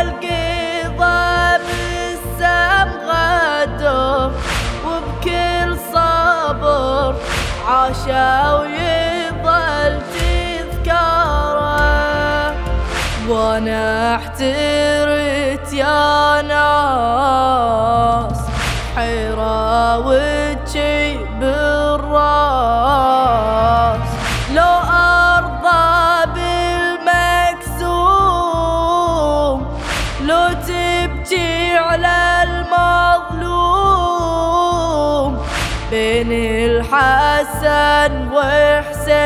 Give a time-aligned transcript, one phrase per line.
[0.00, 4.30] القضا بالسم غدر
[4.86, 7.14] وبكل صبر
[7.68, 11.76] عاشا ويظل تذكاره
[13.28, 16.40] وأنا احترت يا
[36.16, 39.16] بين الحسن وحسين.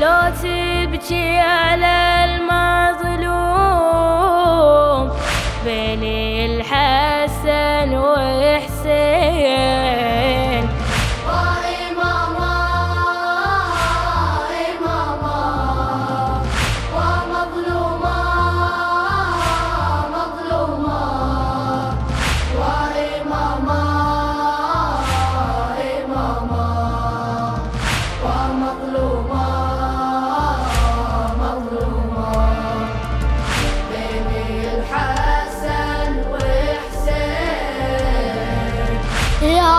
[0.00, 3.44] لو تبكي على المظلوم.
[5.64, 6.02] بين
[6.50, 6.83] الحسن
[39.44, 39.78] اخويا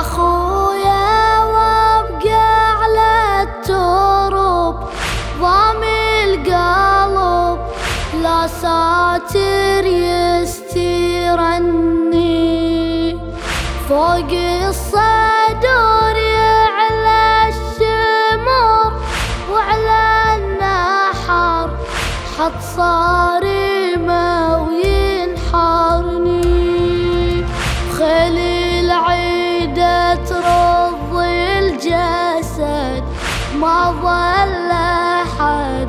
[33.62, 35.88] ما ظل أحد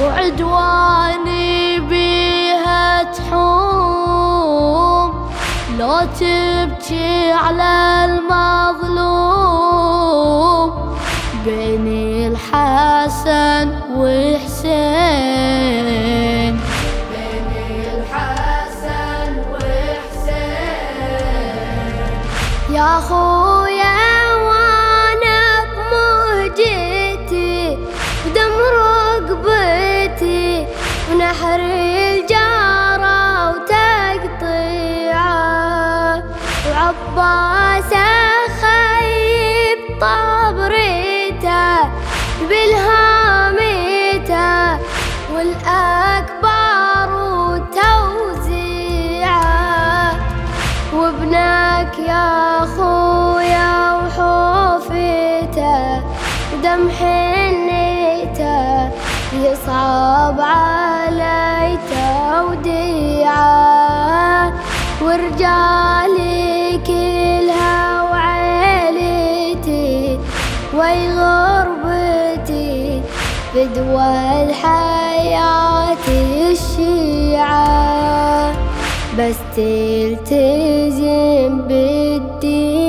[0.01, 4.29] وعدواني بيها تحوم.
[5.79, 8.05] لو تبكي على
[80.19, 82.79] تلتزم بالدين.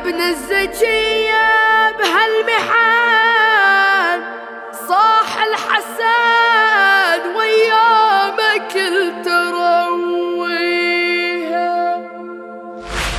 [0.00, 1.48] ابن الزكية
[1.98, 3.40] بهالمحن
[4.88, 8.72] صاح الحسن ويامك
[9.24, 10.70] ترويها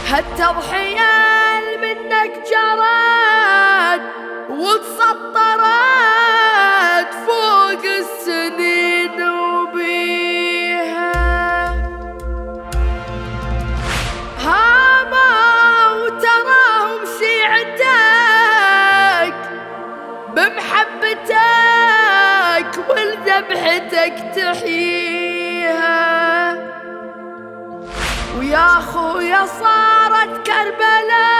[0.10, 1.21] هالتضحية
[24.02, 25.92] ولذبحتك تحييها
[28.38, 31.31] ويا خويا صارت كربلاء.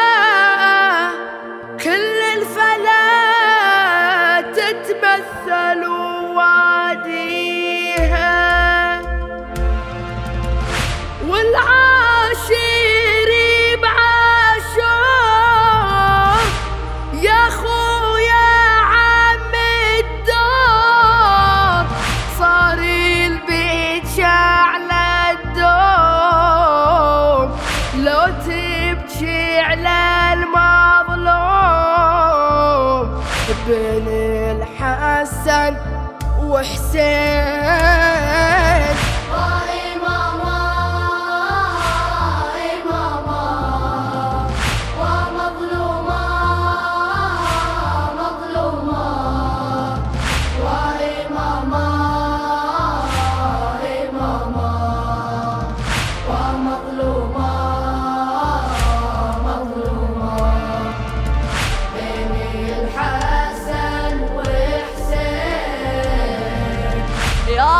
[36.62, 37.61] وحسين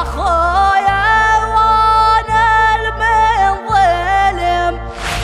[0.02, 4.76] يا خويا وأنا المن ظلم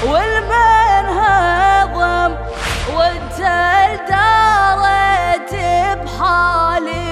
[0.05, 2.31] والمن هضم
[2.95, 3.39] وأنت
[4.09, 5.53] دارت
[6.03, 7.05] بحالي.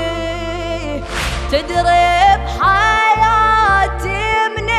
[1.52, 2.08] تدري
[2.46, 4.24] بحياتي
[4.58, 4.70] من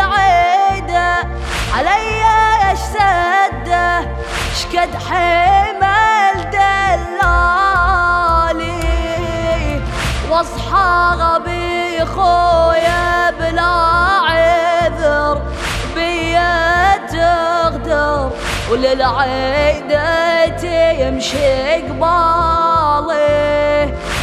[0.00, 1.08] العيدة
[1.74, 2.24] علي
[2.70, 3.88] إيش سده
[4.54, 5.45] شقد حمل
[10.66, 13.74] واصحى غبي خويا بلا
[14.26, 15.42] عذر
[15.94, 18.30] بيا تغدر
[18.70, 23.24] وللعيدة تمشي قبالي.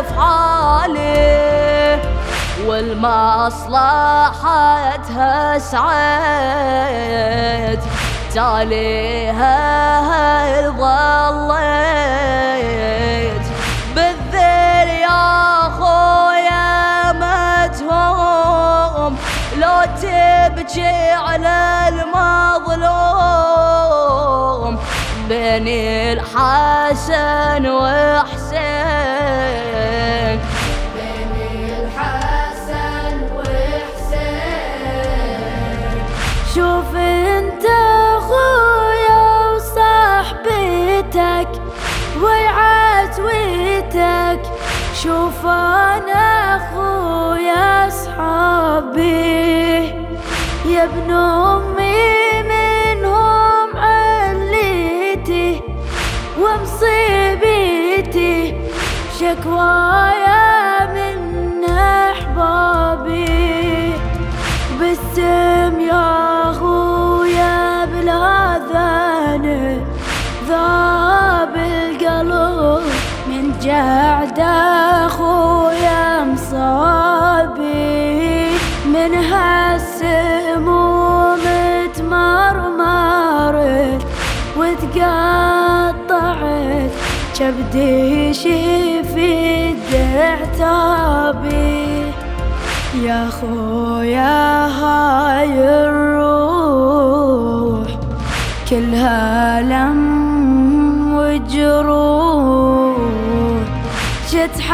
[0.00, 1.46] أفعالي.
[2.64, 3.58] والمصلحتها
[5.58, 7.00] سعيت.
[8.34, 9.56] تاليها
[10.70, 11.56] ظليت.
[13.94, 19.12] بالذل يا خويا متهوم
[19.56, 21.58] لو تبكي على
[21.88, 23.16] المظلوم.
[25.28, 25.68] بين
[26.18, 28.25] الحسن وحسين
[41.16, 41.48] وصاحبتك
[42.22, 43.72] وعزوتك
[45.02, 49.06] شوف أنا أخويا أصحابي.
[50.66, 55.60] يا ابن أمي منهم عليتي
[56.40, 57.86] ومصيبتي.
[59.20, 60.15] شكوايا
[73.62, 74.40] جعد
[75.06, 77.66] اخويا مصابي
[78.86, 80.64] من هالسموم
[81.96, 83.46] تمرمرت
[84.56, 86.06] وتقطعت.
[87.38, 89.74] كبدي شفي
[90.56, 92.12] عتابي
[93.04, 96.78] يا خويا هاي الروح
[98.70, 99.95] كلها لم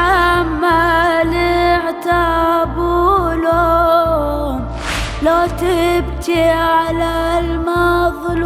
[0.03, 1.35] تتحمل
[1.87, 4.61] عتاب ولوم
[5.23, 8.43] لو تبكي على المظلوم.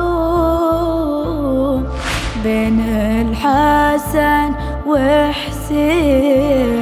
[2.45, 4.49] بين الحسن
[4.87, 6.76] وحسين.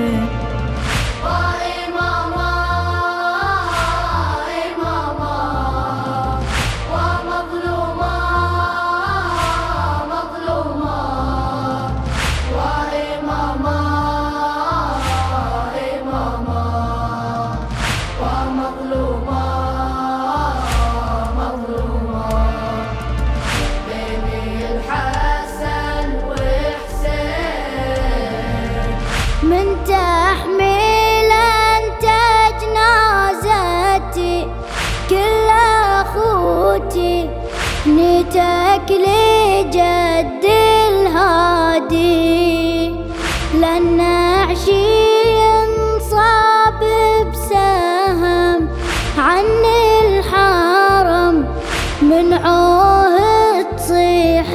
[52.45, 54.47] من عوه تصيح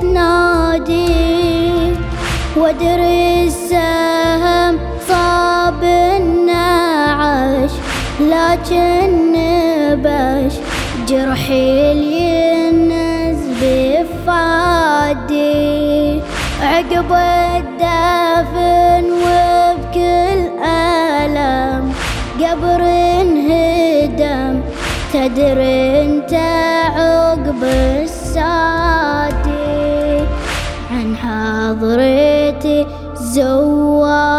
[0.00, 1.12] تنادي
[2.56, 2.91] وادري
[31.72, 34.31] حضرتي زوار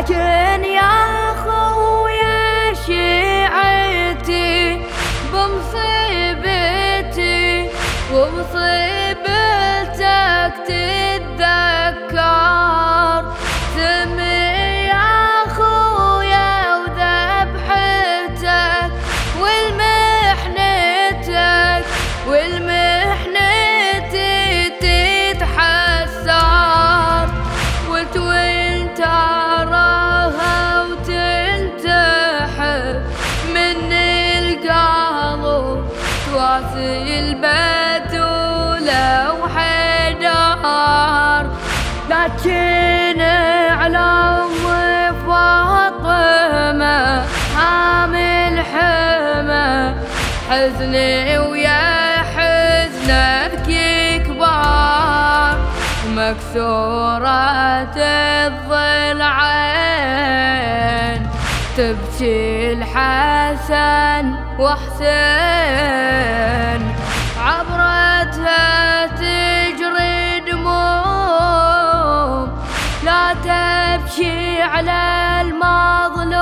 [0.00, 4.80] لكن يا خويا شيعتي
[5.32, 6.68] بمصيبتي
[8.12, 8.79] ومصيبتك
[36.60, 40.76] تواسي البتولة وحدار
[42.10, 43.20] لكن
[43.70, 44.50] على أم
[45.26, 46.98] فاطمة
[47.56, 49.94] حامل حمى.
[50.50, 53.68] حزني ويا حزنك
[54.26, 55.56] كبار
[56.16, 57.96] مكسورة
[58.46, 59.79] الضلعين
[61.80, 64.24] تبكي الحسن
[64.58, 65.00] وحسين
[67.40, 72.48] عبرتها تجري دموم.
[73.04, 76.40] لا تبكي على المظلوم.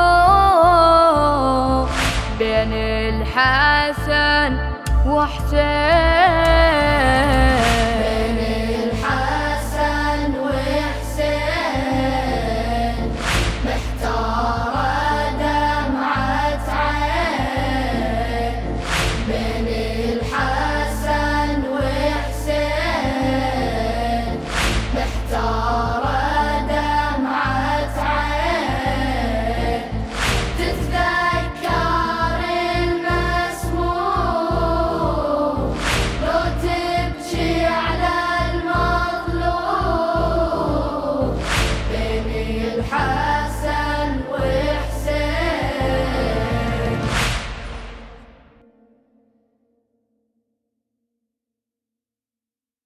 [2.39, 4.59] بين الحسن حسن
[5.07, 5.59] وحسين